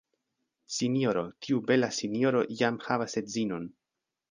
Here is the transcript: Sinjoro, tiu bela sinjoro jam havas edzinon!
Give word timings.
Sinjoro, 0.77 1.23
tiu 1.47 1.61
bela 1.67 1.91
sinjoro 1.99 2.43
jam 2.63 2.83
havas 2.89 3.17
edzinon! 3.25 3.71